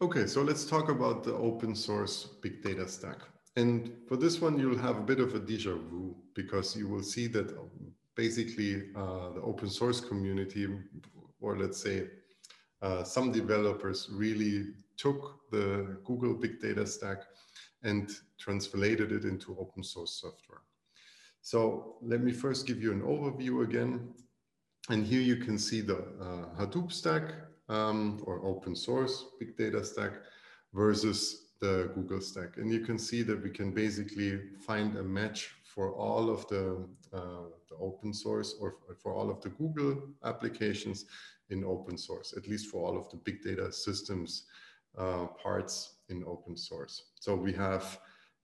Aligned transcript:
Okay, 0.00 0.28
so 0.28 0.42
let's 0.42 0.64
talk 0.64 0.90
about 0.90 1.24
the 1.24 1.34
open 1.34 1.74
source 1.74 2.24
big 2.40 2.62
data 2.62 2.86
stack. 2.86 3.18
And 3.56 3.90
for 4.06 4.16
this 4.16 4.40
one, 4.40 4.56
you'll 4.56 4.78
have 4.78 4.98
a 4.98 5.02
bit 5.02 5.18
of 5.18 5.34
a 5.34 5.40
deja 5.40 5.72
vu 5.72 6.14
because 6.34 6.76
you 6.76 6.86
will 6.86 7.02
see 7.02 7.26
that 7.26 7.52
basically 8.14 8.92
uh, 8.94 9.30
the 9.30 9.40
open 9.42 9.68
source 9.68 10.00
community, 10.00 10.68
or 11.40 11.58
let's 11.58 11.82
say 11.82 12.06
uh, 12.80 13.02
some 13.02 13.32
developers 13.32 14.08
really 14.12 14.66
took 14.96 15.40
the 15.50 15.98
Google 16.04 16.34
big 16.34 16.60
data 16.60 16.86
stack 16.86 17.24
and 17.82 18.08
translated 18.38 19.10
it 19.10 19.24
into 19.24 19.58
open 19.58 19.82
source 19.82 20.20
software. 20.20 20.62
So 21.42 21.96
let 22.02 22.22
me 22.22 22.30
first 22.30 22.68
give 22.68 22.80
you 22.80 22.92
an 22.92 23.02
overview 23.02 23.64
again. 23.64 24.14
And 24.90 25.04
here 25.04 25.22
you 25.22 25.38
can 25.38 25.58
see 25.58 25.80
the 25.80 25.96
uh, 25.96 26.56
Hadoop 26.56 26.92
stack 26.92 27.47
um, 27.68 28.22
or 28.24 28.44
open 28.44 28.74
source 28.74 29.24
big 29.38 29.56
data 29.56 29.84
stack 29.84 30.12
versus 30.72 31.48
the 31.60 31.90
Google 31.94 32.20
stack. 32.20 32.56
And 32.56 32.72
you 32.72 32.80
can 32.80 32.98
see 32.98 33.22
that 33.22 33.42
we 33.42 33.50
can 33.50 33.72
basically 33.72 34.40
find 34.60 34.96
a 34.96 35.02
match 35.02 35.50
for 35.64 35.92
all 35.92 36.30
of 36.30 36.46
the, 36.48 36.86
uh, 37.12 37.48
the 37.68 37.76
open 37.80 38.12
source 38.12 38.54
or 38.60 38.76
for 39.02 39.12
all 39.12 39.30
of 39.30 39.40
the 39.40 39.50
Google 39.50 40.02
applications 40.24 41.06
in 41.50 41.64
open 41.64 41.96
source, 41.98 42.34
at 42.36 42.46
least 42.46 42.68
for 42.68 42.86
all 42.86 42.96
of 42.96 43.08
the 43.10 43.16
big 43.16 43.42
data 43.42 43.72
systems 43.72 44.44
uh, 44.96 45.26
parts 45.42 45.96
in 46.08 46.24
open 46.26 46.56
source. 46.56 47.04
So 47.20 47.34
we 47.34 47.52
have 47.54 47.98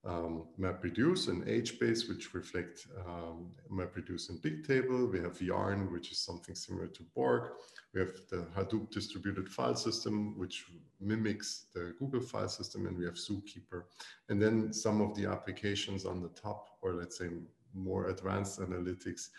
um, 0.05 0.43
MapReduce 0.59 1.29
and 1.29 1.43
HBase, 1.45 2.07
which 2.07 2.33
reflect 2.33 2.85
um, 3.05 3.51
MapReduce 3.71 4.29
and 4.29 4.39
Bigtable. 4.41 5.11
We 5.11 5.19
have 5.19 5.41
Yarn, 5.41 5.91
which 5.91 6.11
is 6.11 6.19
something 6.19 6.53
similar 6.53 6.87
to 6.87 7.03
Borg. 7.15 7.51
We 7.93 8.01
have 8.01 8.13
the 8.29 8.47
Hadoop 8.55 8.91
distributed 8.91 9.49
file 9.49 9.75
system, 9.75 10.37
which 10.37 10.65
mimics 11.01 11.65
the 11.73 11.95
Google 11.97 12.21
file 12.21 12.49
system, 12.49 12.85
and 12.85 12.97
we 12.97 13.05
have 13.05 13.15
Zookeeper. 13.15 13.83
And 14.29 14.39
then 14.41 14.71
some 14.71 15.01
of 15.01 15.15
the 15.15 15.25
applications 15.25 16.05
on 16.05 16.21
the 16.21 16.29
top, 16.29 16.77
or 16.81 16.93
let's 16.93 17.17
say 17.17 17.29
more 17.73 18.09
advanced 18.09 18.59
analytics, 18.59 19.29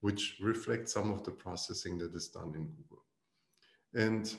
which 0.00 0.38
reflect 0.40 0.88
some 0.88 1.10
of 1.12 1.24
the 1.24 1.30
processing 1.30 1.98
that 1.98 2.14
is 2.14 2.28
done 2.28 2.52
in 2.54 2.66
Google. 2.66 3.02
And 3.94 4.34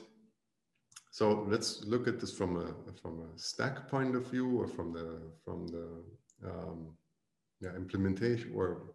so 1.10 1.46
let's 1.48 1.84
look 1.84 2.06
at 2.06 2.20
this 2.20 2.32
from 2.32 2.56
a 2.56 2.74
from 3.00 3.20
a 3.20 3.38
stack 3.38 3.88
point 3.88 4.14
of 4.14 4.26
view, 4.26 4.60
or 4.60 4.66
from 4.66 4.92
the 4.92 5.20
from 5.44 5.66
the 5.66 5.88
um, 6.44 6.96
yeah, 7.60 7.74
implementation, 7.74 8.52
or 8.54 8.94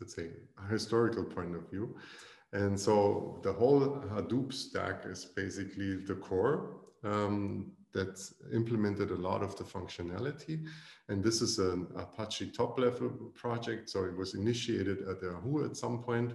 let's 0.00 0.14
say 0.14 0.30
historical 0.70 1.24
point 1.24 1.54
of 1.54 1.68
view. 1.70 1.96
And 2.52 2.78
so 2.78 3.40
the 3.42 3.52
whole 3.52 4.02
Hadoop 4.12 4.52
stack 4.52 5.04
is 5.04 5.24
basically 5.24 5.96
the 5.96 6.14
core 6.14 6.80
um, 7.02 7.72
that 7.92 8.20
implemented 8.52 9.10
a 9.10 9.16
lot 9.16 9.42
of 9.42 9.56
the 9.56 9.64
functionality. 9.64 10.64
And 11.08 11.24
this 11.24 11.40
is 11.42 11.58
an 11.58 11.88
Apache 11.96 12.52
top 12.52 12.78
level 12.78 13.08
project. 13.34 13.90
So 13.90 14.04
it 14.04 14.16
was 14.16 14.34
initiated 14.34 15.08
at 15.08 15.22
Yahoo 15.22 15.64
at 15.64 15.76
some 15.76 16.02
point 16.02 16.34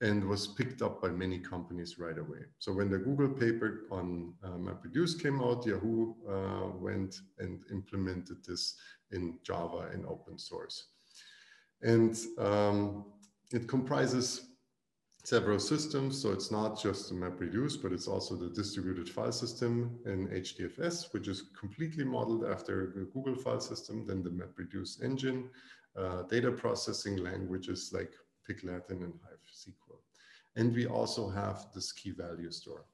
and 0.00 0.26
was 0.26 0.46
picked 0.46 0.80
up 0.80 1.02
by 1.02 1.08
many 1.08 1.38
companies 1.38 1.98
right 1.98 2.16
away. 2.16 2.40
So 2.58 2.72
when 2.72 2.90
the 2.90 2.98
Google 2.98 3.28
paper 3.28 3.82
on 3.90 4.32
uh, 4.42 4.50
MapReduce 4.50 5.20
came 5.20 5.42
out, 5.42 5.66
Yahoo 5.66 6.14
uh, 6.28 6.68
went 6.78 7.20
and 7.38 7.60
implemented 7.70 8.38
this 8.46 8.76
in 9.12 9.38
Java 9.42 9.90
in 9.92 10.06
open 10.06 10.38
source. 10.38 10.86
And 11.82 12.16
um, 12.38 13.04
it 13.52 13.68
comprises 13.68 14.50
several 15.24 15.58
systems. 15.58 16.20
So 16.20 16.30
it's 16.32 16.50
not 16.50 16.80
just 16.80 17.08
the 17.08 17.14
MapReduce, 17.14 17.80
but 17.82 17.92
it's 17.92 18.08
also 18.08 18.36
the 18.36 18.48
distributed 18.48 19.08
file 19.08 19.32
system 19.32 19.98
in 20.06 20.28
HDFS, 20.28 21.12
which 21.12 21.28
is 21.28 21.44
completely 21.58 22.04
modeled 22.04 22.44
after 22.44 22.92
the 22.94 23.04
Google 23.12 23.34
file 23.34 23.60
system, 23.60 24.06
then 24.06 24.22
the 24.22 24.30
MapReduce 24.30 25.02
engine, 25.02 25.50
uh, 25.96 26.22
data 26.22 26.50
processing 26.50 27.16
languages 27.18 27.90
like 27.92 28.12
Pig-Latin 28.46 29.02
and 29.02 29.14
Hive. 29.22 29.39
And 30.56 30.74
we 30.74 30.86
also 30.86 31.28
have 31.28 31.66
this 31.74 31.92
key 31.92 32.10
value 32.10 32.50
store. 32.50 32.84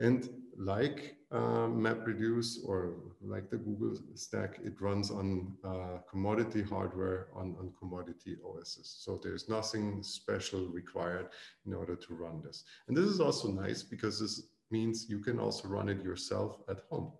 And 0.00 0.30
like 0.56 1.16
uh, 1.30 1.68
MapReduce 1.68 2.66
or 2.66 2.94
like 3.20 3.50
the 3.50 3.58
Google 3.58 3.98
stack, 4.14 4.58
it 4.64 4.80
runs 4.80 5.10
on 5.10 5.52
uh, 5.62 5.98
commodity 6.08 6.62
hardware 6.62 7.28
on, 7.34 7.54
on 7.58 7.72
commodity 7.78 8.36
OSs. 8.42 8.96
So 9.04 9.20
there's 9.22 9.50
nothing 9.50 10.02
special 10.02 10.66
required 10.68 11.28
in 11.66 11.74
order 11.74 11.96
to 11.96 12.14
run 12.14 12.40
this. 12.42 12.64
And 12.88 12.96
this 12.96 13.04
is 13.04 13.20
also 13.20 13.48
nice 13.48 13.82
because 13.82 14.18
this 14.18 14.42
means 14.70 15.06
you 15.10 15.18
can 15.18 15.38
also 15.38 15.68
run 15.68 15.90
it 15.90 16.02
yourself 16.02 16.62
at 16.70 16.80
home. 16.90 17.12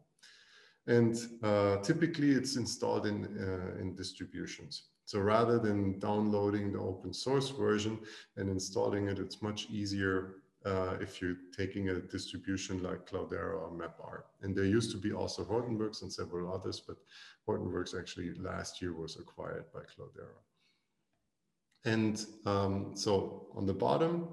And 0.87 1.19
uh, 1.43 1.77
typically 1.83 2.31
it's 2.31 2.57
installed 2.57 3.07
in, 3.07 3.25
uh, 3.25 3.79
in 3.81 3.95
distributions. 3.95 4.85
So 5.11 5.19
rather 5.19 5.59
than 5.59 5.99
downloading 5.99 6.71
the 6.71 6.79
open 6.79 7.13
source 7.13 7.49
version 7.51 7.99
and 8.37 8.49
installing 8.49 9.09
it, 9.09 9.19
it's 9.19 9.43
much 9.43 9.67
easier 9.69 10.37
uh, 10.65 10.99
if 11.01 11.21
you're 11.21 11.39
taking 11.53 11.89
a 11.89 11.97
distribution 11.97 12.81
like 12.81 13.11
Cloudera 13.11 13.61
or 13.61 13.73
MapR. 13.73 14.23
And 14.43 14.55
there 14.55 14.67
used 14.67 14.93
to 14.93 14.99
be 14.99 15.13
also 15.13 15.43
Hortonworks 15.43 16.03
and 16.03 16.13
several 16.13 16.55
others, 16.55 16.81
but 16.87 16.97
Hortonworks 17.49 17.99
actually 17.99 18.35
last 18.35 18.81
year 18.81 18.93
was 18.93 19.17
acquired 19.17 19.65
by 19.75 19.81
Cloudera. 19.81 20.39
And 21.85 22.25
um, 22.47 22.93
so 22.95 23.49
on 23.57 23.67
the 23.67 23.75
bottom, 23.75 24.29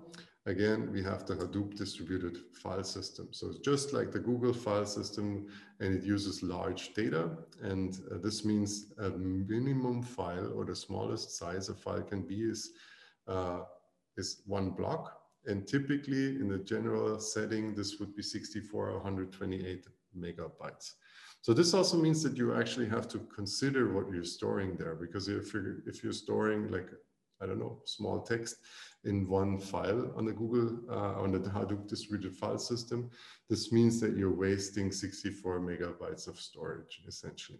Again, 0.47 0.89
we 0.93 1.03
have 1.03 1.25
the 1.25 1.35
Hadoop 1.35 1.75
distributed 1.75 2.37
file 2.53 2.83
system. 2.83 3.27
So 3.31 3.47
it's 3.47 3.59
just 3.59 3.91
like 3.91 4.13
the 4.13 4.19
Google 4.19 4.53
file 4.53 4.85
system, 4.85 5.47
and 5.81 5.93
it 5.93 6.03
uses 6.03 6.41
large 6.41 6.93
data. 6.93 7.31
And 7.61 7.99
uh, 8.09 8.19
this 8.19 8.45
means 8.45 8.93
a 8.97 9.09
minimum 9.09 10.01
file 10.01 10.53
or 10.55 10.63
the 10.63 10.73
smallest 10.73 11.37
size 11.37 11.67
a 11.67 11.73
file 11.73 12.01
can 12.01 12.21
be 12.21 12.43
is, 12.43 12.71
uh, 13.27 13.63
is 14.15 14.41
one 14.45 14.69
block. 14.69 15.19
And 15.47 15.67
typically 15.67 16.37
in 16.39 16.47
the 16.47 16.59
general 16.59 17.19
setting, 17.19 17.75
this 17.75 17.99
would 17.99 18.15
be 18.15 18.23
64 18.23 18.89
or 18.89 18.93
128 18.93 19.85
megabytes. 20.17 20.93
So 21.41 21.53
this 21.53 21.73
also 21.73 21.97
means 21.97 22.23
that 22.23 22.37
you 22.37 22.55
actually 22.55 22.87
have 22.87 23.09
to 23.09 23.19
consider 23.35 23.91
what 23.93 24.13
you're 24.13 24.23
storing 24.23 24.77
there, 24.77 24.95
because 24.95 25.27
if 25.27 25.53
you're, 25.53 25.79
if 25.85 26.05
you're 26.05 26.13
storing 26.13 26.71
like, 26.71 26.87
I 27.41 27.45
don't 27.45 27.59
know, 27.59 27.81
small 27.85 28.21
text, 28.21 28.57
in 29.03 29.27
one 29.27 29.59
file 29.59 30.11
on 30.15 30.25
the 30.25 30.33
Google, 30.33 30.79
uh, 30.89 31.21
on 31.21 31.31
the 31.31 31.39
Hadoop 31.39 31.87
distributed 31.87 32.35
file 32.37 32.57
system. 32.57 33.09
This 33.49 33.71
means 33.71 33.99
that 34.01 34.17
you're 34.17 34.35
wasting 34.35 34.91
64 34.91 35.59
megabytes 35.61 36.27
of 36.27 36.39
storage, 36.39 37.01
essentially. 37.07 37.59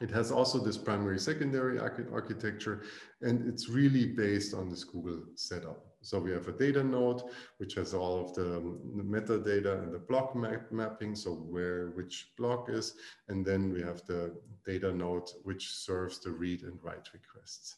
It 0.00 0.10
has 0.10 0.32
also 0.32 0.58
this 0.58 0.76
primary 0.76 1.18
secondary 1.18 1.78
architecture, 1.78 2.82
and 3.20 3.46
it's 3.48 3.68
really 3.68 4.06
based 4.06 4.52
on 4.52 4.68
this 4.68 4.82
Google 4.82 5.22
setup. 5.36 5.86
So 6.00 6.18
we 6.18 6.32
have 6.32 6.48
a 6.48 6.52
data 6.52 6.82
node, 6.82 7.22
which 7.58 7.74
has 7.74 7.94
all 7.94 8.24
of 8.24 8.34
the, 8.34 8.56
um, 8.56 8.80
the 8.96 9.04
metadata 9.04 9.80
and 9.80 9.92
the 9.92 10.00
block 10.00 10.34
map 10.34 10.72
mapping, 10.72 11.14
so 11.14 11.30
where 11.34 11.90
which 11.90 12.32
block 12.36 12.68
is, 12.68 12.94
and 13.28 13.46
then 13.46 13.72
we 13.72 13.80
have 13.82 14.04
the 14.06 14.34
data 14.66 14.92
node, 14.92 15.28
which 15.44 15.70
serves 15.70 16.18
the 16.18 16.30
read 16.30 16.62
and 16.62 16.78
write 16.82 17.08
requests. 17.12 17.76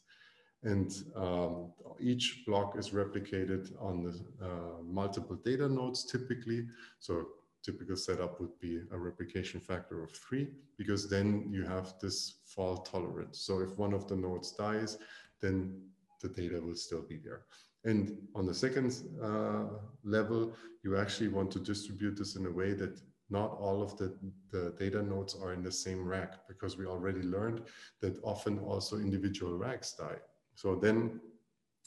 And 0.65 0.91
um, 1.15 1.73
each 2.01 2.43
block 2.47 2.77
is 2.79 2.91
replicated 2.91 3.71
on 3.81 4.03
the 4.03 4.15
uh, 4.45 4.83
multiple 4.83 5.37
data 5.37 5.69
nodes 5.69 6.05
typically. 6.05 6.67
So 6.99 7.29
typical 7.63 7.97
setup 7.97 8.41
would 8.41 8.59
be 8.61 8.81
a 8.91 8.99
replication 8.99 9.61
factor 9.61 10.03
of 10.03 10.11
three, 10.13 10.49
because 10.77 11.09
then 11.09 11.49
you 11.51 11.65
have 11.65 11.95
this 12.01 12.41
fault 12.47 12.91
tolerance. 12.91 13.41
So 13.41 13.61
if 13.61 13.77
one 13.79 13.95
of 13.95 14.07
the 14.09 14.17
nodes 14.17 14.53
dies, 14.53 14.99
then 15.41 15.81
the 16.23 16.29
data 16.29 16.61
will 16.61 16.75
still 16.75 17.03
be 17.03 17.19
there. 17.19 17.43
And 17.85 18.17
on 18.35 18.47
the 18.47 18.55
second 18.55 18.91
uh, 19.23 19.65
level, 20.03 20.55
you 20.83 20.97
actually 20.97 21.29
want 21.29 21.51
to 21.53 21.59
distribute 21.59 22.17
this 22.17 22.37
in 22.37 22.47
a 22.47 22.51
way 22.51 22.73
that 22.73 23.01
not 23.31 23.57
all 23.59 23.83
of 23.83 23.97
the, 23.99 24.15
the 24.51 24.75
data 24.79 25.03
nodes 25.03 25.35
are 25.35 25.53
in 25.53 25.63
the 25.63 25.73
same 25.73 26.05
rack, 26.05 26.47
because 26.49 26.77
we 26.79 26.87
already 26.87 27.23
learned 27.23 27.63
that 28.01 28.19
often 28.23 28.59
also 28.59 28.97
individual 28.99 29.57
racks 29.57 29.93
die. 29.93 30.17
So 30.55 30.77
then 30.77 31.21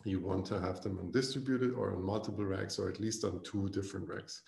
you 0.05 0.19
want 0.19 0.45
to 0.47 0.59
have 0.59 0.81
them 0.81 0.99
on 0.99 1.11
distributed 1.11 1.73
or 1.73 1.93
on 1.93 2.03
multiple 2.03 2.45
racks 2.45 2.79
or 2.79 2.89
at 2.89 2.99
least 2.99 3.23
on 3.23 3.41
two 3.43 3.69
different 3.69 4.07
racks. 4.07 4.41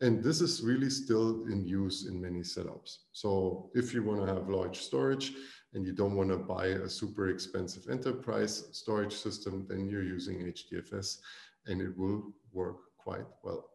And 0.00 0.22
this 0.22 0.40
is 0.40 0.62
really 0.62 0.90
still 0.90 1.44
in 1.46 1.64
use 1.64 2.06
in 2.06 2.20
many 2.20 2.40
setups. 2.40 2.98
So 3.12 3.70
if 3.74 3.94
you 3.94 4.02
want 4.02 4.26
to 4.26 4.34
have 4.34 4.48
large 4.48 4.78
storage 4.78 5.32
and 5.72 5.86
you 5.86 5.92
don't 5.92 6.16
want 6.16 6.30
to 6.30 6.36
buy 6.36 6.66
a 6.66 6.88
super 6.88 7.28
expensive 7.28 7.88
enterprise 7.88 8.64
storage 8.72 9.14
system, 9.14 9.66
then 9.68 9.88
you're 9.88 10.02
using 10.02 10.40
HDFS 10.40 11.18
and 11.66 11.80
it 11.80 11.96
will 11.96 12.32
work 12.52 12.78
quite 12.98 13.26
well. 13.42 13.70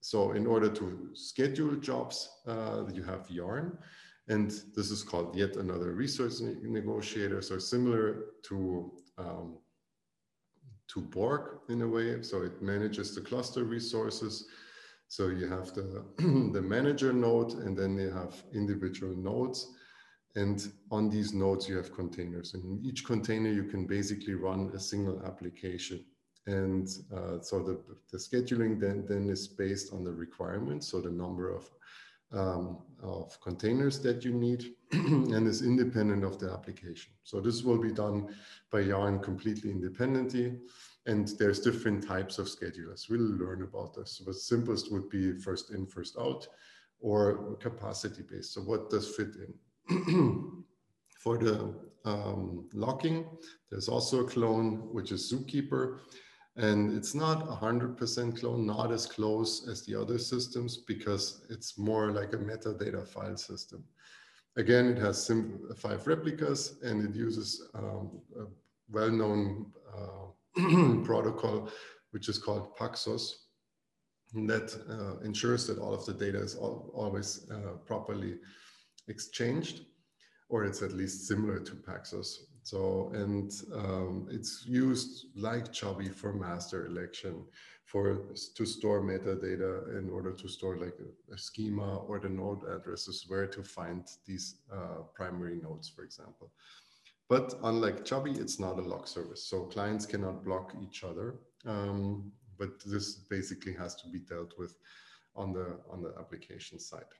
So 0.00 0.32
in 0.32 0.46
order 0.46 0.68
to 0.68 1.10
schedule 1.14 1.76
jobs, 1.76 2.28
uh, 2.46 2.84
you 2.92 3.04
have 3.04 3.30
Yarn. 3.30 3.78
And 4.28 4.50
this 4.74 4.90
is 4.90 5.02
called 5.02 5.36
yet 5.36 5.56
another 5.56 5.92
resource 5.92 6.40
negotiator. 6.40 7.40
So 7.42 7.58
similar 7.58 8.24
to 8.44 8.92
um, 9.18 9.58
to 10.88 11.00
Borg 11.00 11.58
in 11.68 11.82
a 11.82 11.88
way. 11.88 12.22
So 12.22 12.42
it 12.42 12.60
manages 12.62 13.14
the 13.14 13.20
cluster 13.20 13.64
resources. 13.64 14.46
So 15.08 15.28
you 15.28 15.48
have 15.48 15.74
the, 15.74 16.04
the 16.18 16.62
manager 16.62 17.12
node, 17.12 17.52
and 17.52 17.76
then 17.76 17.96
you 17.98 18.10
have 18.10 18.42
individual 18.54 19.14
nodes. 19.16 19.68
And 20.34 20.66
on 20.90 21.10
these 21.10 21.34
nodes, 21.34 21.68
you 21.68 21.76
have 21.76 21.94
containers. 21.94 22.54
And 22.54 22.64
in 22.64 22.84
each 22.84 23.04
container, 23.04 23.50
you 23.50 23.64
can 23.64 23.86
basically 23.86 24.34
run 24.34 24.70
a 24.74 24.80
single 24.80 25.22
application. 25.26 26.04
And 26.46 26.88
uh, 27.14 27.40
so 27.40 27.62
the, 27.62 27.80
the 28.10 28.18
scheduling 28.18 28.80
then, 28.80 29.04
then 29.08 29.28
is 29.28 29.46
based 29.46 29.92
on 29.92 30.04
the 30.04 30.12
requirements, 30.12 30.88
so 30.88 31.00
the 31.00 31.10
number 31.10 31.54
of, 31.54 31.70
um, 32.32 32.78
of 33.02 33.38
containers 33.40 34.00
that 34.00 34.24
you 34.24 34.32
need, 34.32 34.74
and 34.92 35.46
is 35.46 35.62
independent 35.62 36.24
of 36.24 36.38
the 36.38 36.50
application. 36.50 37.12
So 37.24 37.40
this 37.40 37.62
will 37.62 37.78
be 37.78 37.92
done 37.92 38.34
by 38.70 38.80
Yarn 38.80 39.18
completely 39.20 39.70
independently. 39.70 40.58
And 41.06 41.28
there's 41.38 41.60
different 41.60 42.06
types 42.06 42.38
of 42.38 42.46
schedulers. 42.46 43.10
We'll 43.10 43.20
learn 43.20 43.62
about 43.62 43.94
this. 43.94 44.22
But 44.24 44.36
simplest 44.36 44.92
would 44.92 45.10
be 45.10 45.32
first 45.38 45.70
in, 45.72 45.86
first 45.86 46.16
out, 46.18 46.46
or 47.00 47.56
capacity 47.56 48.22
based. 48.22 48.54
So 48.54 48.60
what 48.60 48.88
does 48.88 49.14
fit 49.16 49.34
in? 49.36 50.64
For 51.18 51.38
the 51.38 51.74
um, 52.04 52.68
locking, 52.72 53.26
there's 53.70 53.88
also 53.88 54.20
a 54.20 54.28
clone, 54.28 54.88
which 54.92 55.12
is 55.12 55.32
Zookeeper. 55.32 55.98
And 56.56 56.94
it's 56.94 57.14
not 57.14 57.48
100% 57.48 58.38
clone, 58.38 58.66
not 58.66 58.92
as 58.92 59.06
close 59.06 59.66
as 59.68 59.86
the 59.86 59.98
other 59.98 60.18
systems 60.18 60.76
because 60.76 61.46
it's 61.48 61.78
more 61.78 62.10
like 62.10 62.34
a 62.34 62.38
metadata 62.38 63.08
file 63.08 63.38
system. 63.38 63.82
Again, 64.56 64.86
it 64.86 64.98
has 64.98 65.30
five 65.78 66.06
replicas 66.06 66.78
and 66.82 67.08
it 67.08 67.16
uses 67.16 67.70
um, 67.74 68.20
a 68.38 68.44
well-known 68.90 69.72
uh, 69.96 71.00
protocol, 71.04 71.70
which 72.10 72.28
is 72.28 72.38
called 72.38 72.76
Paxos, 72.76 73.32
that 74.34 74.74
uh, 74.90 75.24
ensures 75.24 75.66
that 75.66 75.78
all 75.78 75.94
of 75.94 76.04
the 76.04 76.12
data 76.12 76.38
is 76.38 76.54
all, 76.54 76.90
always 76.94 77.50
uh, 77.50 77.76
properly 77.86 78.34
exchanged, 79.08 79.86
or 80.52 80.64
it's 80.64 80.82
at 80.82 80.92
least 80.92 81.26
similar 81.26 81.58
to 81.58 81.72
Paxos. 81.72 82.30
So, 82.62 83.10
and 83.14 83.50
um, 83.74 84.28
it's 84.30 84.64
used 84.66 85.26
like 85.34 85.72
Chubby 85.72 86.10
for 86.10 86.32
master 86.34 86.86
election 86.86 87.44
for 87.86 88.04
to 88.54 88.66
store 88.66 89.00
metadata 89.02 89.98
in 89.98 90.10
order 90.10 90.32
to 90.32 90.48
store 90.48 90.76
like 90.76 90.98
a, 91.00 91.34
a 91.34 91.38
schema 91.38 91.96
or 92.08 92.20
the 92.20 92.28
node 92.28 92.62
addresses 92.68 93.24
where 93.28 93.46
to 93.46 93.62
find 93.62 94.06
these 94.26 94.56
uh, 94.70 95.00
primary 95.14 95.56
nodes, 95.56 95.88
for 95.88 96.04
example. 96.04 96.52
But 97.30 97.54
unlike 97.64 98.04
Chubby, 98.04 98.32
it's 98.32 98.60
not 98.60 98.78
a 98.78 98.82
lock 98.82 99.08
service. 99.08 99.42
So 99.44 99.64
clients 99.64 100.04
cannot 100.04 100.44
block 100.44 100.74
each 100.84 101.02
other. 101.02 101.36
Um, 101.64 102.30
but 102.58 102.72
this 102.84 103.14
basically 103.14 103.72
has 103.74 103.94
to 103.96 104.08
be 104.08 104.18
dealt 104.18 104.52
with 104.58 104.76
on 105.34 105.54
the, 105.54 105.78
on 105.90 106.02
the 106.02 106.12
application 106.20 106.78
side. 106.78 107.12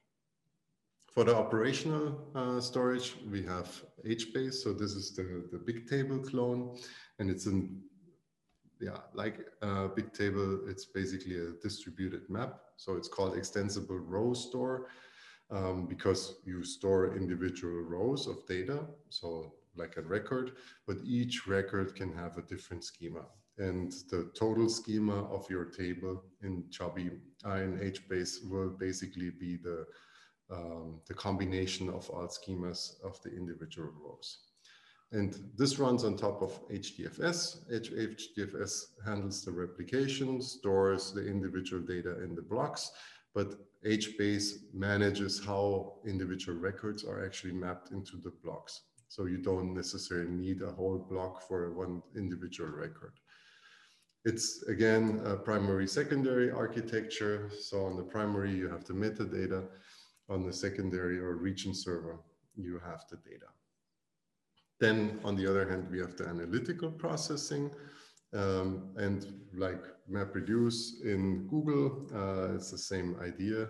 For 1.14 1.24
the 1.24 1.36
operational 1.36 2.18
uh, 2.34 2.58
storage, 2.58 3.16
we 3.30 3.42
have 3.42 3.68
HBase. 4.06 4.54
So 4.54 4.72
this 4.72 4.92
is 4.92 5.14
the, 5.14 5.44
the 5.52 5.58
Bigtable 5.58 6.26
clone, 6.26 6.78
and 7.18 7.28
it's 7.28 7.44
in 7.44 7.82
yeah, 8.80 8.98
like 9.12 9.38
uh, 9.60 9.88
Bigtable, 9.88 10.68
it's 10.68 10.86
basically 10.86 11.36
a 11.36 11.52
distributed 11.62 12.22
map. 12.30 12.60
So 12.76 12.96
it's 12.96 13.08
called 13.08 13.36
extensible 13.36 13.98
row 13.98 14.32
store 14.32 14.88
um, 15.50 15.86
because 15.86 16.36
you 16.44 16.64
store 16.64 17.14
individual 17.14 17.82
rows 17.82 18.26
of 18.26 18.46
data. 18.48 18.86
So 19.10 19.52
like 19.76 19.98
a 19.98 20.02
record, 20.02 20.52
but 20.86 20.96
each 21.04 21.46
record 21.46 21.94
can 21.94 22.12
have 22.14 22.38
a 22.38 22.42
different 22.42 22.84
schema. 22.84 23.26
And 23.58 23.92
the 24.10 24.30
total 24.34 24.68
schema 24.68 25.24
of 25.26 25.48
your 25.50 25.66
table 25.66 26.24
in 26.42 26.64
Chubby 26.70 27.10
uh, 27.46 27.56
in 27.56 27.78
HBase 27.78 28.50
will 28.50 28.70
basically 28.70 29.30
be 29.30 29.58
the 29.62 29.86
um, 30.52 31.00
the 31.06 31.14
combination 31.14 31.88
of 31.88 32.08
all 32.10 32.28
schemas 32.28 33.02
of 33.04 33.20
the 33.22 33.34
individual 33.34 33.90
rows. 34.02 34.38
And 35.12 35.36
this 35.56 35.78
runs 35.78 36.04
on 36.04 36.16
top 36.16 36.40
of 36.42 36.66
HDFS. 36.68 37.70
HDFS 37.70 38.84
handles 39.04 39.44
the 39.44 39.52
replication, 39.52 40.40
stores 40.40 41.12
the 41.12 41.26
individual 41.26 41.82
data 41.82 42.22
in 42.22 42.34
the 42.34 42.42
blocks, 42.42 42.90
but 43.34 43.56
HBase 43.84 44.72
manages 44.72 45.44
how 45.44 45.94
individual 46.06 46.58
records 46.58 47.04
are 47.04 47.24
actually 47.24 47.52
mapped 47.52 47.90
into 47.90 48.16
the 48.16 48.32
blocks. 48.42 48.82
So 49.08 49.26
you 49.26 49.38
don't 49.38 49.74
necessarily 49.74 50.30
need 50.30 50.62
a 50.62 50.72
whole 50.72 50.98
block 50.98 51.46
for 51.46 51.72
one 51.72 52.02
individual 52.16 52.70
record. 52.70 53.12
It's 54.24 54.62
again 54.62 55.20
a 55.24 55.36
primary 55.36 55.86
secondary 55.86 56.50
architecture. 56.50 57.50
So 57.60 57.84
on 57.84 57.96
the 57.96 58.04
primary, 58.04 58.54
you 58.54 58.68
have 58.68 58.84
the 58.84 58.94
metadata 58.94 59.66
on 60.32 60.46
the 60.46 60.52
secondary 60.52 61.18
or 61.18 61.36
region 61.36 61.74
server, 61.74 62.18
you 62.56 62.80
have 62.84 63.04
the 63.10 63.16
data. 63.16 63.46
Then 64.80 65.20
on 65.24 65.36
the 65.36 65.46
other 65.48 65.68
hand, 65.68 65.88
we 65.90 65.98
have 66.00 66.16
the 66.16 66.26
analytical 66.26 66.90
processing. 66.90 67.70
Um, 68.34 68.94
and 68.96 69.26
like 69.54 69.82
MapReduce 70.10 71.04
in 71.04 71.46
Google, 71.48 72.08
uh, 72.14 72.54
it's 72.54 72.70
the 72.70 72.78
same 72.78 73.16
idea. 73.20 73.68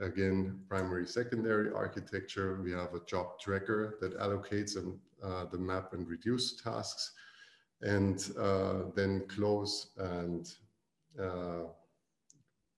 Again, 0.00 0.60
primary, 0.68 1.06
secondary 1.06 1.72
architecture. 1.72 2.60
We 2.62 2.70
have 2.72 2.94
a 2.94 3.04
job 3.06 3.40
tracker 3.40 3.98
that 4.00 4.18
allocates 4.18 4.76
uh, 4.78 5.44
the 5.50 5.58
map 5.58 5.92
and 5.92 6.08
reduce 6.08 6.62
tasks 6.62 7.12
and 7.82 8.30
uh, 8.38 8.84
then 8.94 9.26
close 9.28 9.90
and 9.98 10.48
uh, 11.20 11.64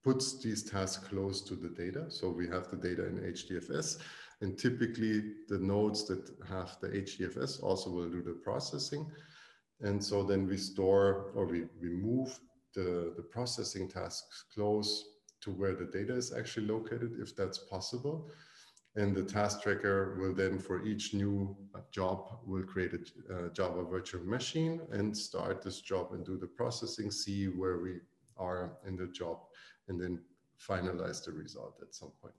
puts 0.03 0.41
these 0.41 0.63
tasks 0.63 1.07
close 1.07 1.41
to 1.41 1.55
the 1.55 1.69
data. 1.69 2.09
So 2.09 2.29
we 2.29 2.47
have 2.47 2.69
the 2.69 2.77
data 2.77 3.05
in 3.07 3.19
HDFS 3.19 3.97
and 4.41 4.57
typically 4.57 5.21
the 5.47 5.59
nodes 5.59 6.05
that 6.05 6.29
have 6.49 6.77
the 6.81 6.89
HDFS 6.89 7.61
also 7.61 7.91
will 7.91 8.09
do 8.09 8.21
the 8.21 8.39
processing. 8.43 9.05
And 9.81 10.03
so 10.03 10.23
then 10.23 10.47
we 10.47 10.57
store 10.57 11.31
or 11.35 11.45
we, 11.45 11.65
we 11.81 11.89
move 11.89 12.39
the, 12.73 13.13
the 13.15 13.21
processing 13.21 13.87
tasks 13.87 14.45
close 14.53 15.05
to 15.41 15.51
where 15.51 15.75
the 15.75 15.85
data 15.85 16.15
is 16.15 16.33
actually 16.33 16.67
located, 16.67 17.17
if 17.19 17.35
that's 17.35 17.59
possible. 17.59 18.29
And 18.95 19.15
the 19.15 19.23
task 19.23 19.63
tracker 19.63 20.17
will 20.19 20.33
then, 20.33 20.59
for 20.59 20.85
each 20.85 21.13
new 21.13 21.55
job, 21.91 22.39
will 22.45 22.63
create 22.63 22.93
a 22.93 23.49
Java 23.49 23.83
virtual 23.83 24.23
machine 24.25 24.81
and 24.91 25.15
start 25.15 25.61
this 25.61 25.81
job 25.81 26.11
and 26.11 26.25
do 26.25 26.37
the 26.37 26.47
processing, 26.47 27.09
see 27.09 27.45
where 27.45 27.79
we 27.79 27.99
are 28.37 28.73
in 28.85 28.97
the 28.97 29.07
job 29.07 29.39
and 29.87 29.99
then 29.99 30.19
finalize 30.59 31.23
the 31.23 31.31
result 31.31 31.79
at 31.81 31.93
some 31.93 32.11
point. 32.21 32.35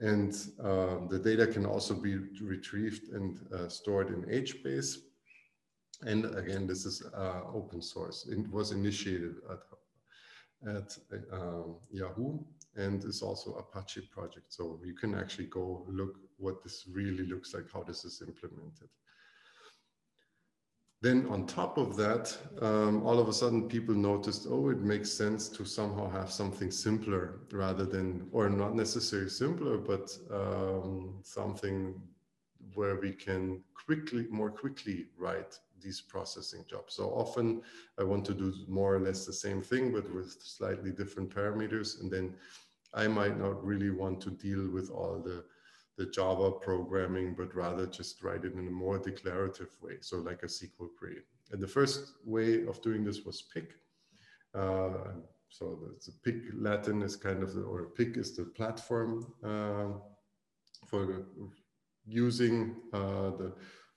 And 0.00 0.34
uh, 0.62 1.06
the 1.08 1.18
data 1.18 1.46
can 1.46 1.66
also 1.66 1.94
be 1.94 2.16
retrieved 2.40 3.12
and 3.12 3.38
uh, 3.54 3.68
stored 3.68 4.08
in 4.08 4.22
HBase. 4.22 4.96
And 6.02 6.24
again, 6.36 6.66
this 6.66 6.86
is 6.86 7.02
uh, 7.14 7.42
open 7.54 7.82
source. 7.82 8.26
It 8.26 8.50
was 8.50 8.72
initiated 8.72 9.34
at, 9.50 10.76
at 10.76 10.96
um, 11.32 11.76
Yahoo 11.90 12.38
and 12.76 13.04
is 13.04 13.20
also 13.20 13.52
Apache 13.54 14.08
project. 14.12 14.52
So 14.52 14.80
you 14.82 14.94
can 14.94 15.14
actually 15.14 15.46
go 15.46 15.84
look 15.88 16.14
what 16.38 16.62
this 16.62 16.86
really 16.90 17.26
looks 17.26 17.52
like, 17.52 17.64
how 17.72 17.82
this 17.82 18.04
is 18.04 18.22
implemented. 18.26 18.88
Then 21.02 21.26
on 21.30 21.46
top 21.46 21.78
of 21.78 21.96
that, 21.96 22.36
um, 22.60 23.02
all 23.06 23.18
of 23.18 23.28
a 23.28 23.32
sudden 23.32 23.68
people 23.68 23.94
noticed, 23.94 24.46
oh, 24.50 24.68
it 24.68 24.80
makes 24.80 25.10
sense 25.10 25.48
to 25.48 25.64
somehow 25.64 26.10
have 26.10 26.30
something 26.30 26.70
simpler 26.70 27.40
rather 27.52 27.86
than, 27.86 28.28
or 28.32 28.50
not 28.50 28.74
necessarily 28.74 29.30
simpler, 29.30 29.78
but 29.78 30.14
um, 30.30 31.20
something 31.22 31.98
where 32.74 33.00
we 33.00 33.12
can 33.12 33.62
quickly, 33.72 34.26
more 34.30 34.50
quickly 34.50 35.06
write 35.16 35.58
these 35.80 36.02
processing 36.02 36.66
jobs. 36.68 36.94
So 36.94 37.04
often 37.08 37.62
I 37.98 38.04
want 38.04 38.26
to 38.26 38.34
do 38.34 38.52
more 38.68 38.94
or 38.96 39.00
less 39.00 39.24
the 39.24 39.32
same 39.32 39.62
thing, 39.62 39.92
but 39.92 40.12
with 40.14 40.36
slightly 40.42 40.90
different 40.90 41.34
parameters. 41.34 42.00
And 42.00 42.10
then 42.10 42.34
I 42.92 43.08
might 43.08 43.38
not 43.38 43.64
really 43.64 43.90
want 43.90 44.20
to 44.22 44.30
deal 44.30 44.68
with 44.68 44.90
all 44.90 45.18
the 45.18 45.44
the 45.96 46.06
Java 46.06 46.50
programming, 46.52 47.34
but 47.36 47.54
rather 47.54 47.86
just 47.86 48.22
write 48.22 48.44
it 48.44 48.54
in 48.54 48.66
a 48.66 48.70
more 48.70 48.98
declarative 48.98 49.70
way, 49.82 49.98
so 50.00 50.16
like 50.18 50.42
a 50.42 50.46
SQL 50.46 50.88
query. 50.98 51.22
And 51.52 51.60
the 51.60 51.68
first 51.68 52.12
way 52.24 52.66
of 52.66 52.80
doing 52.82 53.04
this 53.04 53.24
was 53.24 53.42
Pig. 53.42 53.74
Uh, 54.54 55.12
so 55.48 55.78
the 56.06 56.12
Pig 56.24 56.52
Latin 56.54 57.02
is 57.02 57.16
kind 57.16 57.42
of, 57.42 57.54
the, 57.54 57.62
or 57.62 57.86
Pig 57.96 58.16
is 58.16 58.36
the 58.36 58.44
platform 58.44 59.26
uh, 59.44 59.98
for 60.86 61.26
using 62.06 62.76
uh, 62.92 63.30
the, 63.36 63.52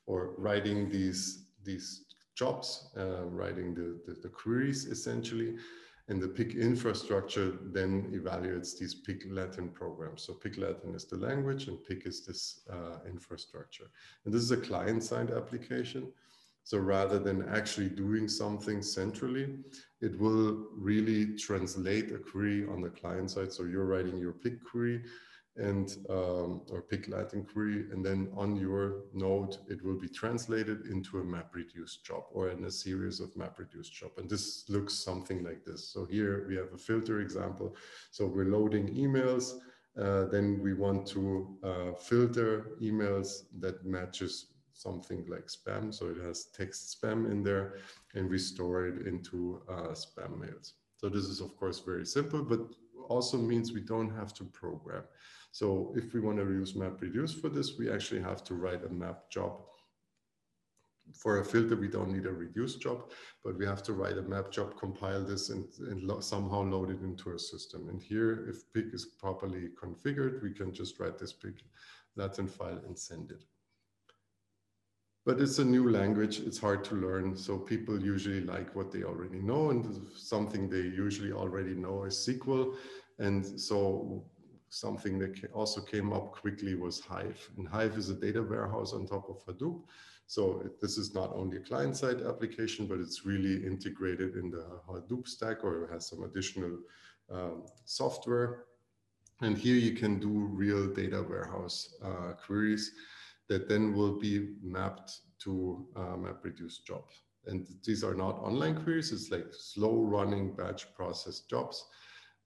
or 0.07 0.33
writing 0.37 0.89
these, 0.89 1.45
these 1.63 2.05
jobs, 2.35 2.89
uh, 2.97 3.23
writing 3.25 3.73
the, 3.73 3.99
the, 4.05 4.19
the 4.19 4.29
queries 4.29 4.85
essentially. 4.85 5.55
And 6.09 6.21
the 6.21 6.27
Pig 6.27 6.55
infrastructure 6.55 7.57
then 7.71 8.11
evaluates 8.11 8.77
these 8.77 8.93
Pig 8.93 9.23
Latin 9.31 9.69
programs. 9.69 10.23
So 10.23 10.33
Pig 10.33 10.57
Latin 10.57 10.93
is 10.93 11.05
the 11.05 11.15
language 11.15 11.67
and 11.67 11.83
Pig 11.83 12.03
is 12.05 12.25
this 12.25 12.61
uh, 12.69 12.97
infrastructure. 13.07 13.85
And 14.25 14.33
this 14.33 14.41
is 14.41 14.51
a 14.51 14.57
client-side 14.57 15.31
application. 15.31 16.11
So 16.65 16.77
rather 16.77 17.19
than 17.19 17.47
actually 17.49 17.89
doing 17.89 18.27
something 18.27 18.81
centrally, 18.81 19.55
it 20.01 20.17
will 20.19 20.67
really 20.75 21.37
translate 21.37 22.11
a 22.11 22.17
query 22.17 22.65
on 22.67 22.81
the 22.81 22.89
client 22.89 23.31
side. 23.31 23.51
So 23.51 23.63
you're 23.63 23.85
writing 23.85 24.19
your 24.19 24.33
Pig 24.33 24.59
query 24.63 25.03
and 25.55 25.97
um, 26.09 26.61
or 26.71 26.81
Pig 26.81 27.07
Latin 27.07 27.45
query, 27.45 27.85
and 27.91 28.03
then 28.03 28.29
on 28.35 28.55
your 28.55 29.03
node, 29.13 29.57
it 29.67 29.83
will 29.83 29.99
be 29.99 30.07
translated 30.09 30.87
into 30.87 31.19
a 31.19 31.23
MapReduce 31.23 32.01
job 32.03 32.23
or 32.31 32.49
in 32.49 32.65
a 32.65 32.71
series 32.71 33.19
of 33.19 33.33
MapReduce 33.35 33.91
job. 33.91 34.11
And 34.17 34.29
this 34.29 34.67
looks 34.67 34.95
something 34.95 35.43
like 35.43 35.63
this. 35.63 35.89
So 35.89 36.05
here 36.05 36.45
we 36.47 36.55
have 36.55 36.73
a 36.73 36.77
filter 36.77 37.21
example. 37.21 37.75
So 38.09 38.25
we're 38.25 38.45
loading 38.45 38.87
emails. 38.95 39.59
Uh, 39.95 40.25
then 40.25 40.59
we 40.63 40.73
want 40.73 41.05
to 41.05 41.55
uh, 41.63 41.93
filter 41.93 42.71
emails 42.81 43.43
that 43.59 43.85
matches 43.85 44.47
something 44.73 45.23
like 45.29 45.47
spam. 45.47 45.93
So 45.93 46.07
it 46.07 46.17
has 46.23 46.45
text 46.45 46.97
spam 46.99 47.29
in 47.31 47.43
there 47.43 47.75
and 48.15 48.27
we 48.27 48.39
store 48.39 48.87
it 48.87 49.05
into 49.05 49.61
uh, 49.69 49.93
spam 49.93 50.39
mails. 50.39 50.73
So 50.97 51.09
this 51.09 51.25
is 51.25 51.41
of 51.41 51.55
course 51.57 51.79
very 51.79 52.07
simple, 52.07 52.43
but 52.43 52.61
also 53.07 53.37
means 53.37 53.71
we 53.71 53.81
don't 53.81 54.09
have 54.09 54.33
to 54.35 54.43
program. 54.45 55.03
So 55.53 55.93
if 55.95 56.15
we 56.15 56.19
want 56.19 56.39
to 56.39 56.45
use 56.45 56.73
MapReduce 56.73 57.39
for 57.39 57.47
this, 57.47 57.77
we 57.77 57.87
actually 57.87 58.21
have 58.21 58.43
to 58.45 58.55
write 58.55 58.83
a 58.83 58.89
map 58.89 59.29
job. 59.29 59.61
For 61.13 61.41
a 61.41 61.45
filter, 61.45 61.75
we 61.75 61.89
don't 61.89 62.11
need 62.11 62.25
a 62.25 62.31
reduce 62.31 62.75
job, 62.77 63.11
but 63.45 63.55
we 63.59 63.65
have 63.67 63.83
to 63.83 63.93
write 63.93 64.17
a 64.17 64.23
map 64.23 64.51
job, 64.51 64.79
compile 64.79 65.23
this 65.23 65.51
and, 65.51 65.65
and 65.89 66.01
lo 66.01 66.21
somehow 66.21 66.63
load 66.63 66.89
it 66.89 67.01
into 67.01 67.33
a 67.33 67.37
system. 67.37 67.87
And 67.89 68.01
here, 68.01 68.49
if 68.49 68.63
Pig 68.73 68.93
is 68.93 69.05
properly 69.05 69.69
configured, 69.79 70.41
we 70.41 70.53
can 70.53 70.73
just 70.73 70.99
write 70.99 71.19
this 71.19 71.33
Pig 71.33 71.61
Latin 72.15 72.47
file 72.47 72.81
and 72.87 72.97
send 72.97 73.29
it. 73.29 73.43
But 75.23 75.39
it's 75.39 75.59
a 75.59 75.65
new 75.65 75.91
language, 75.91 76.39
it's 76.39 76.57
hard 76.57 76.83
to 76.85 76.95
learn. 76.95 77.37
So 77.37 77.59
people 77.59 78.01
usually 78.01 78.41
like 78.41 78.75
what 78.75 78.91
they 78.91 79.03
already 79.03 79.39
know 79.39 79.69
and 79.69 79.85
something 80.17 80.67
they 80.67 80.81
usually 80.81 81.31
already 81.31 81.75
know 81.75 82.05
is 82.05 82.27
SQL. 82.27 82.75
And 83.19 83.45
so 83.59 84.25
something 84.73 85.19
that 85.19 85.39
also 85.53 85.79
came 85.79 86.11
up 86.11 86.31
quickly 86.31 86.73
was 86.73 86.99
Hive. 86.99 87.47
And 87.57 87.67
Hive 87.67 87.95
is 87.95 88.09
a 88.09 88.15
data 88.15 88.41
warehouse 88.41 88.91
on 88.91 89.05
top 89.05 89.29
of 89.29 89.45
Hadoop. 89.45 89.83
So 90.25 90.67
this 90.81 90.97
is 90.97 91.13
not 91.13 91.31
only 91.35 91.57
a 91.57 91.59
client-side 91.59 92.21
application, 92.21 92.87
but 92.87 92.99
it's 92.99 93.23
really 93.23 93.63
integrated 93.63 94.35
in 94.35 94.49
the 94.49 94.65
Hadoop 94.89 95.27
stack 95.27 95.63
or 95.63 95.87
has 95.91 96.07
some 96.07 96.23
additional 96.23 96.79
um, 97.29 97.65
software. 97.85 98.63
And 99.41 99.55
here 99.55 99.75
you 99.75 99.93
can 99.93 100.19
do 100.19 100.29
real 100.29 100.87
data 100.87 101.21
warehouse 101.21 101.95
uh, 102.03 102.33
queries 102.43 102.93
that 103.49 103.69
then 103.69 103.93
will 103.93 104.17
be 104.17 104.55
mapped 104.63 105.19
to 105.43 105.85
uh, 105.95 106.15
MapReduce 106.25 106.83
jobs. 106.83 107.21
And 107.45 107.67
these 107.85 108.03
are 108.03 108.15
not 108.15 108.39
online 108.39 108.81
queries, 108.81 109.11
it's 109.11 109.29
like 109.29 109.47
slow 109.51 110.01
running 110.01 110.55
batch 110.55 110.95
process 110.95 111.41
jobs 111.41 111.85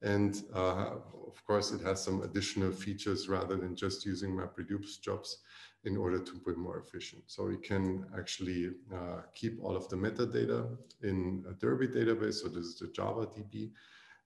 and 0.02 0.44
uh, 0.54 0.96
of 1.28 1.46
course, 1.46 1.72
it 1.72 1.82
has 1.82 2.04
some 2.04 2.24
additional 2.24 2.72
features 2.72 3.30
rather 3.30 3.56
than 3.56 3.76
just 3.76 4.06
using 4.06 4.32
MapReduce 4.32 5.02
jobs 5.02 5.40
in 5.84 5.96
order 5.96 6.20
to 6.20 6.34
be 6.46 6.54
more 6.56 6.80
efficient. 6.80 7.24
So 7.28 7.46
we 7.46 7.58
can 7.58 8.06
actually 8.18 8.72
uh, 8.94 9.22
keep 9.36 9.64
all 9.64 9.76
of 9.76 9.88
the 9.90 9.96
metadata 9.96 10.68
in 11.04 11.46
a 11.50 11.54
Derby 11.54 11.88
database. 11.88 12.36
So 12.36 12.48
this 12.48 12.66
is 12.66 12.80
the 12.80 12.88
Java 12.88 13.28
DB 13.28 13.72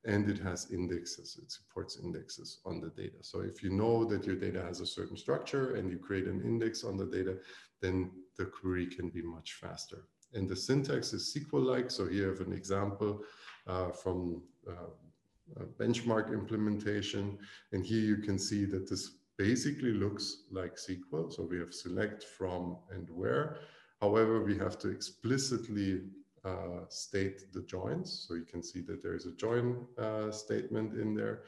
and 0.05 0.29
it 0.29 0.39
has 0.39 0.71
indexes. 0.71 1.39
It 1.41 1.51
supports 1.51 1.99
indexes 2.01 2.59
on 2.65 2.79
the 2.81 2.89
data. 2.89 3.17
So 3.21 3.41
if 3.41 3.61
you 3.61 3.69
know 3.69 4.05
that 4.05 4.25
your 4.25 4.35
data 4.35 4.61
has 4.63 4.79
a 4.79 4.85
certain 4.85 5.17
structure 5.17 5.75
and 5.75 5.91
you 5.91 5.99
create 5.99 6.27
an 6.27 6.41
index 6.41 6.83
on 6.83 6.97
the 6.97 7.05
data, 7.05 7.37
then 7.81 8.11
the 8.37 8.45
query 8.45 8.87
can 8.87 9.09
be 9.09 9.21
much 9.21 9.53
faster. 9.61 10.05
And 10.33 10.49
the 10.49 10.55
syntax 10.55 11.13
is 11.13 11.35
SQL-like. 11.35 11.91
So 11.91 12.07
here 12.07 12.27
I 12.27 12.29
have 12.29 12.47
an 12.47 12.53
example 12.53 13.21
uh, 13.67 13.91
from 13.91 14.41
uh, 14.67 14.89
benchmark 15.79 16.33
implementation. 16.33 17.37
And 17.71 17.85
here 17.85 18.01
you 18.01 18.17
can 18.17 18.37
see 18.39 18.65
that 18.65 18.89
this 18.89 19.11
basically 19.37 19.91
looks 19.91 20.43
like 20.51 20.75
SQL. 20.75 21.33
So 21.33 21.43
we 21.43 21.57
have 21.59 21.73
select 21.73 22.23
from 22.23 22.77
and 22.91 23.09
where. 23.09 23.57
However, 23.99 24.43
we 24.43 24.57
have 24.57 24.77
to 24.79 24.89
explicitly 24.89 26.01
uh, 26.43 26.85
state 26.89 27.51
the 27.53 27.61
joins. 27.61 28.25
So 28.27 28.35
you 28.35 28.45
can 28.45 28.63
see 28.63 28.81
that 28.81 29.01
there 29.01 29.15
is 29.15 29.25
a 29.25 29.31
join 29.31 29.85
uh, 29.97 30.31
statement 30.31 30.93
in 30.93 31.13
there. 31.13 31.43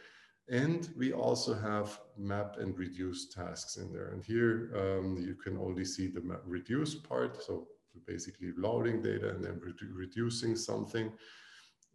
And 0.49 0.89
we 0.97 1.13
also 1.13 1.53
have 1.53 1.99
map 2.17 2.57
and 2.59 2.77
reduce 2.77 3.33
tasks 3.33 3.77
in 3.77 3.91
there. 3.93 4.09
And 4.09 4.23
here 4.23 4.71
um, 4.75 5.17
you 5.17 5.35
can 5.35 5.57
only 5.57 5.85
see 5.85 6.07
the 6.07 6.21
map 6.21 6.41
reduce 6.45 6.95
part. 6.95 7.41
So 7.41 7.67
basically 8.05 8.51
loading 8.57 9.01
data 9.01 9.29
and 9.29 9.43
then 9.43 9.61
reducing 9.93 10.55
something. 10.55 11.11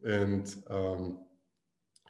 And 0.05 0.55
um, 0.71 1.19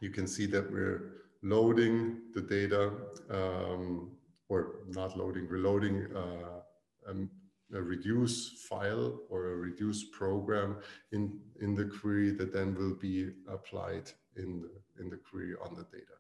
you 0.01 0.11
can 0.11 0.27
see 0.27 0.47
that 0.47 0.71
we're 0.71 1.25
loading 1.43 2.19
the 2.35 2.41
data 2.41 2.93
um, 3.31 4.11
or 4.49 4.81
not 4.89 5.17
loading, 5.17 5.47
we're 5.49 5.59
loading 5.59 6.07
uh, 6.15 7.11
um, 7.11 7.31
a 7.75 7.83
reduce 7.83 8.67
file 8.69 9.21
or 9.29 9.53
a 9.53 9.57
reduce 9.57 10.05
program 10.05 10.77
in, 11.13 11.39
in 11.61 11.75
the 11.75 11.85
query 11.85 12.31
that 12.31 12.53
then 12.53 12.75
will 12.75 12.95
be 12.95 13.31
applied 13.49 14.11
in 14.37 14.63
the, 14.63 15.03
in 15.03 15.11
the 15.11 15.17
query 15.17 15.55
on 15.63 15.75
the 15.75 15.85
data. 15.85 16.18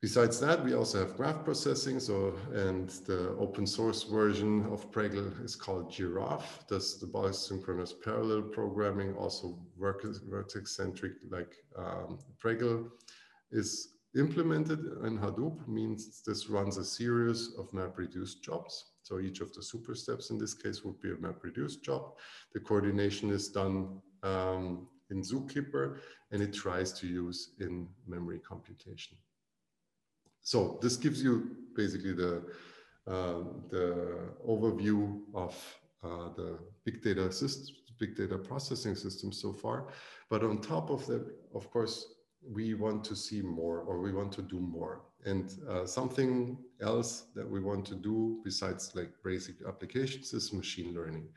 Besides 0.00 0.40
that, 0.40 0.64
we 0.64 0.72
also 0.72 0.98
have 1.00 1.14
graph 1.14 1.44
processing. 1.44 2.00
So, 2.00 2.34
and 2.54 2.88
the 3.06 3.36
open 3.38 3.66
source 3.66 4.04
version 4.04 4.64
of 4.72 4.90
Pregel 4.90 5.44
is 5.44 5.54
called 5.54 5.92
Giraph. 5.92 6.66
Does 6.66 6.98
the 6.98 7.06
bulk 7.06 7.34
synchronous 7.34 7.92
parallel 7.92 8.42
programming, 8.42 9.14
also 9.14 9.58
vertex 9.78 10.74
centric 10.74 11.12
like 11.28 11.54
um, 11.76 12.18
Pregel 12.42 12.90
is 13.52 13.96
implemented 14.16 14.80
in 15.04 15.18
Hadoop 15.18 15.68
means 15.68 16.22
this 16.22 16.48
runs 16.48 16.78
a 16.78 16.84
series 16.84 17.54
of 17.58 17.70
MapReduce 17.70 18.40
jobs. 18.40 18.92
So 19.02 19.20
each 19.20 19.40
of 19.40 19.52
the 19.52 19.62
super 19.62 19.94
steps 19.94 20.30
in 20.30 20.38
this 20.38 20.54
case 20.54 20.82
would 20.82 21.00
be 21.00 21.10
a 21.10 21.16
MapReduce 21.16 21.80
job. 21.82 22.14
The 22.54 22.60
coordination 22.60 23.30
is 23.30 23.48
done 23.48 24.00
um, 24.22 24.88
in 25.10 25.20
Zookeeper 25.20 25.98
and 26.32 26.42
it 26.42 26.54
tries 26.54 26.92
to 27.00 27.06
use 27.06 27.50
in 27.60 27.86
memory 28.06 28.40
computation. 28.40 29.16
So 30.42 30.78
this 30.82 30.96
gives 30.96 31.22
you 31.22 31.56
basically 31.76 32.12
the, 32.12 32.42
uh, 33.06 33.42
the 33.68 34.18
overview 34.48 35.20
of 35.34 35.54
uh, 36.02 36.30
the 36.36 36.58
big 36.84 37.02
data 37.02 37.30
systems, 37.30 37.72
big 37.98 38.16
data 38.16 38.38
processing 38.38 38.94
system 38.94 39.30
so 39.32 39.52
far. 39.52 39.88
But 40.30 40.42
on 40.42 40.60
top 40.60 40.90
of 40.90 41.06
that, 41.06 41.26
of 41.54 41.70
course, 41.70 42.14
we 42.48 42.74
want 42.74 43.04
to 43.04 43.14
see 43.14 43.42
more 43.42 43.80
or 43.80 44.00
we 44.00 44.12
want 44.12 44.32
to 44.32 44.42
do 44.42 44.58
more. 44.58 45.02
And 45.26 45.52
uh, 45.68 45.84
something 45.84 46.56
else 46.80 47.26
that 47.34 47.48
we 47.48 47.60
want 47.60 47.84
to 47.86 47.94
do 47.94 48.40
besides 48.42 48.92
like 48.94 49.12
basic 49.22 49.56
applications 49.68 50.32
is 50.32 50.52
machine 50.52 50.94
learning. 50.94 51.28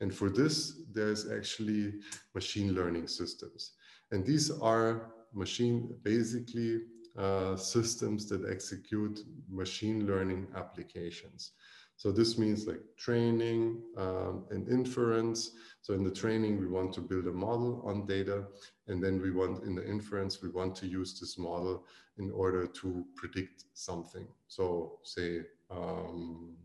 And 0.00 0.14
for 0.14 0.30
this, 0.30 0.82
there's 0.92 1.30
actually 1.30 1.94
machine 2.34 2.74
learning 2.74 3.08
systems. 3.08 3.72
And 4.12 4.24
these 4.24 4.50
are 4.50 5.10
machine, 5.34 5.92
basically 6.04 6.82
uh, 7.18 7.56
systems 7.56 8.28
that 8.28 8.48
execute 8.50 9.20
machine 9.50 10.06
learning 10.06 10.46
applications. 10.56 11.52
So 11.96 12.10
this 12.10 12.36
means 12.36 12.66
like 12.66 12.80
training 12.96 13.80
um, 13.96 14.46
and 14.50 14.68
inference. 14.68 15.52
So 15.82 15.94
in 15.94 16.02
the 16.02 16.10
training, 16.10 16.58
we 16.58 16.66
want 16.66 16.92
to 16.94 17.00
build 17.00 17.26
a 17.26 17.32
model 17.32 17.82
on 17.84 18.06
data. 18.06 18.44
And 18.88 19.02
then 19.02 19.20
we 19.20 19.30
want 19.30 19.62
in 19.64 19.74
the 19.74 19.86
inference, 19.86 20.42
we 20.42 20.48
want 20.48 20.74
to 20.76 20.86
use 20.86 21.20
this 21.20 21.38
model 21.38 21.84
in 22.18 22.30
order 22.32 22.66
to 22.66 23.04
predict 23.14 23.64
something. 23.74 24.26
So 24.48 24.98
say, 25.04 25.42
um, 25.70 26.56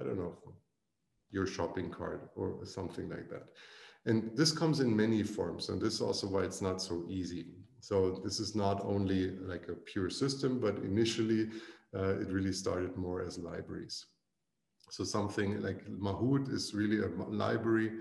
I 0.00 0.02
don't 0.02 0.18
know, 0.18 0.36
your 1.30 1.46
shopping 1.46 1.90
cart 1.90 2.30
or 2.34 2.64
something 2.64 3.08
like 3.08 3.28
that. 3.30 3.44
And 4.06 4.36
this 4.36 4.52
comes 4.52 4.80
in 4.80 4.96
many 4.96 5.22
forms. 5.22 5.68
And 5.68 5.80
this 5.80 5.94
is 5.94 6.00
also 6.00 6.28
why 6.28 6.42
it's 6.42 6.62
not 6.62 6.80
so 6.80 7.04
easy. 7.08 7.46
So 7.80 8.20
this 8.24 8.40
is 8.40 8.54
not 8.54 8.84
only 8.84 9.30
like 9.38 9.68
a 9.68 9.74
pure 9.74 10.10
system, 10.10 10.58
but 10.60 10.76
initially 10.78 11.50
uh, 11.94 12.20
it 12.20 12.28
really 12.28 12.52
started 12.52 12.96
more 12.96 13.22
as 13.22 13.38
libraries. 13.38 14.06
So 14.90 15.04
something 15.04 15.62
like 15.62 15.84
Mahout 15.86 16.52
is 16.52 16.74
really 16.74 17.00
a 17.00 17.08
library 17.28 17.92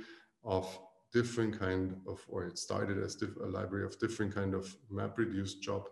of 0.44 0.66
different 1.14 1.58
kind 1.60 1.96
of, 2.08 2.24
or 2.28 2.46
it 2.46 2.58
started 2.58 3.02
as 3.04 3.18
a 3.22 3.48
library 3.48 3.86
of 3.86 3.98
different 4.00 4.34
kind 4.36 4.54
of 4.54 4.76
MapReduce 4.92 5.60
job 5.62 5.88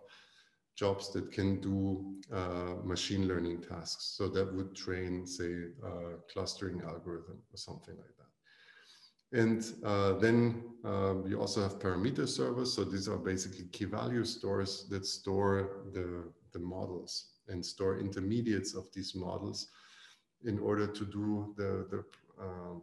jobs 0.76 1.12
that 1.12 1.30
can 1.30 1.60
do 1.60 2.16
uh, 2.32 2.74
machine 2.84 3.28
learning 3.28 3.62
tasks. 3.62 4.14
So 4.16 4.28
that 4.30 4.52
would 4.54 4.74
train, 4.74 5.24
say, 5.26 5.68
clustering 6.32 6.82
algorithm 6.82 7.38
or 7.52 7.56
something 7.56 7.96
like 7.96 8.16
that. 8.18 8.23
And 9.34 9.64
uh, 9.84 10.12
then 10.12 10.62
um, 10.84 11.24
you 11.26 11.40
also 11.40 11.60
have 11.60 11.80
parameter 11.80 12.26
servers. 12.28 12.72
So 12.72 12.84
these 12.84 13.08
are 13.08 13.18
basically 13.18 13.64
key 13.72 13.86
value 13.86 14.24
stores 14.24 14.86
that 14.90 15.04
store 15.04 15.82
the, 15.92 16.32
the 16.52 16.60
models 16.60 17.32
and 17.48 17.66
store 17.66 17.98
intermediates 17.98 18.74
of 18.74 18.86
these 18.94 19.14
models 19.14 19.68
in 20.44 20.58
order 20.60 20.86
to 20.86 21.04
do 21.04 21.52
the, 21.56 21.86
the, 21.90 22.04
uh, 22.40 22.78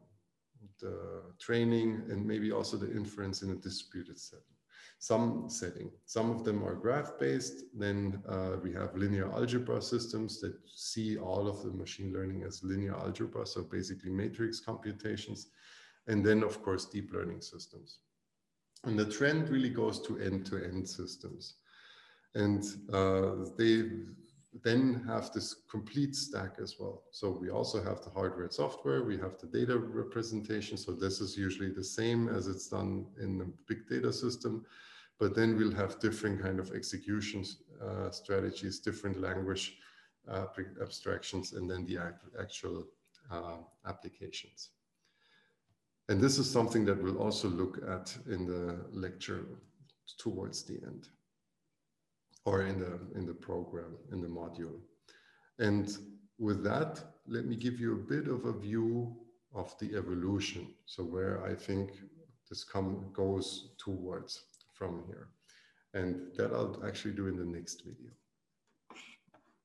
the 0.81 1.21
training 1.39 2.03
and 2.09 2.25
maybe 2.25 2.51
also 2.51 2.75
the 2.75 2.91
inference 2.91 3.43
in 3.43 3.51
a 3.51 3.55
distributed 3.55 4.19
setting. 4.19 4.43
Some 4.99 5.45
setting, 5.47 5.89
some 6.05 6.29
of 6.29 6.43
them 6.43 6.63
are 6.63 6.75
graph 6.75 7.13
based. 7.17 7.63
Then 7.73 8.21
uh, 8.27 8.57
we 8.61 8.73
have 8.73 8.95
linear 8.95 9.31
algebra 9.31 9.81
systems 9.81 10.41
that 10.41 10.53
see 10.67 11.17
all 11.17 11.47
of 11.47 11.63
the 11.63 11.71
machine 11.71 12.11
learning 12.13 12.43
as 12.43 12.61
linear 12.61 12.95
algebra, 12.95 13.47
so 13.47 13.63
basically 13.63 14.11
matrix 14.11 14.59
computations. 14.59 15.47
And 16.07 16.25
then, 16.25 16.43
of 16.43 16.63
course, 16.63 16.85
deep 16.85 17.11
learning 17.13 17.41
systems. 17.41 17.99
And 18.83 18.97
the 18.97 19.05
trend 19.05 19.49
really 19.49 19.69
goes 19.69 20.01
to 20.07 20.19
end 20.19 20.45
to 20.47 20.57
end 20.63 20.87
systems. 20.89 21.55
And 22.33 22.63
uh, 22.91 23.51
they 23.57 23.89
then 24.63 25.03
have 25.07 25.31
this 25.31 25.55
complete 25.69 26.15
stack 26.15 26.55
as 26.61 26.75
well. 26.79 27.03
So 27.11 27.29
we 27.29 27.49
also 27.49 27.81
have 27.83 28.03
the 28.03 28.09
hardware 28.09 28.43
and 28.43 28.53
software, 28.53 29.03
we 29.03 29.17
have 29.17 29.37
the 29.39 29.47
data 29.47 29.77
representation. 29.77 30.77
So 30.77 30.91
this 30.91 31.21
is 31.21 31.37
usually 31.37 31.71
the 31.71 31.83
same 31.83 32.27
as 32.27 32.47
it's 32.47 32.67
done 32.67 33.05
in 33.21 33.37
the 33.37 33.51
big 33.67 33.87
data 33.87 34.11
system, 34.11 34.65
but 35.19 35.35
then 35.35 35.55
we'll 35.55 35.73
have 35.75 35.99
different 35.99 36.41
kind 36.41 36.59
of 36.59 36.71
execution 36.73 37.45
uh, 37.81 38.11
strategies, 38.11 38.79
different 38.79 39.21
language 39.21 39.77
uh, 40.29 40.45
abstractions, 40.81 41.53
and 41.53 41.69
then 41.69 41.85
the 41.85 41.97
actual 42.39 42.85
uh, 43.31 43.57
applications. 43.87 44.71
And 46.11 46.19
this 46.19 46.37
is 46.39 46.51
something 46.51 46.83
that 46.87 47.01
we'll 47.01 47.23
also 47.23 47.47
look 47.47 47.77
at 47.87 48.13
in 48.29 48.45
the 48.45 48.83
lecture 48.91 49.45
towards 50.17 50.61
the 50.63 50.73
end 50.85 51.07
or 52.43 52.63
in 52.63 52.79
the 52.79 52.99
in 53.17 53.25
the 53.25 53.33
program 53.33 53.95
in 54.11 54.19
the 54.19 54.27
module. 54.27 54.81
And 55.59 55.97
with 56.37 56.65
that 56.65 57.01
let 57.27 57.45
me 57.45 57.55
give 57.55 57.79
you 57.79 57.93
a 57.93 58.07
bit 58.13 58.27
of 58.27 58.43
a 58.43 58.51
view 58.51 59.15
of 59.55 59.73
the 59.79 59.95
evolution. 59.95 60.67
So 60.85 61.01
where 61.01 61.45
i 61.45 61.55
think 61.55 61.91
this 62.49 62.65
come 62.65 63.09
goes 63.13 63.69
towards 63.77 64.31
from 64.73 65.05
here. 65.07 65.29
And 65.93 66.35
that 66.35 66.51
i'll 66.51 66.83
actually 66.85 67.13
do 67.13 67.27
in 67.27 67.37
the 67.37 67.51
next 67.57 67.85
video 67.85 68.11